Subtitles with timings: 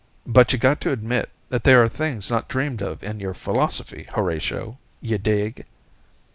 [0.25, 4.07] "But you got to admit that there are things not dreamed of in your philosophy,
[4.11, 4.79] Horatio.
[4.99, 5.67] You dig?"